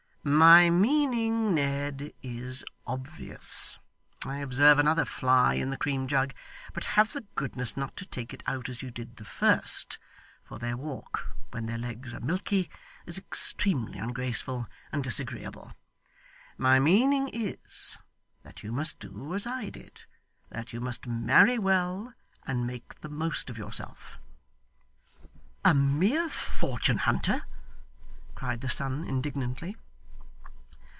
'My 0.23 0.69
meaning, 0.69 1.55
Ned, 1.55 2.13
is 2.21 2.63
obvious 2.85 3.79
I 4.23 4.37
observe 4.37 4.77
another 4.77 5.03
fly 5.03 5.55
in 5.55 5.71
the 5.71 5.77
cream 5.77 6.05
jug, 6.05 6.35
but 6.73 6.85
have 6.93 7.13
the 7.13 7.25
goodness 7.33 7.75
not 7.75 7.97
to 7.97 8.05
take 8.05 8.31
it 8.31 8.43
out 8.45 8.69
as 8.69 8.83
you 8.83 8.91
did 8.91 9.15
the 9.15 9.25
first, 9.25 9.97
for 10.43 10.59
their 10.59 10.77
walk 10.77 11.25
when 11.49 11.65
their 11.65 11.79
legs 11.79 12.13
are 12.13 12.19
milky, 12.19 12.69
is 13.07 13.17
extremely 13.17 13.97
ungraceful 13.97 14.67
and 14.91 15.03
disagreeable 15.03 15.73
my 16.55 16.79
meaning 16.79 17.27
is, 17.33 17.97
that 18.43 18.61
you 18.61 18.71
must 18.71 18.99
do 18.99 19.33
as 19.33 19.47
I 19.47 19.69
did; 19.69 20.01
that 20.51 20.71
you 20.71 20.79
must 20.79 21.07
marry 21.07 21.57
well 21.57 22.13
and 22.45 22.67
make 22.67 22.93
the 23.01 23.09
most 23.09 23.49
of 23.49 23.57
yourself.' 23.57 24.19
'A 25.65 25.73
mere 25.73 26.29
fortune 26.29 26.99
hunter!' 26.99 27.41
cried 28.35 28.61
the 28.61 28.69
son, 28.69 29.03
indignantly. 29.05 29.75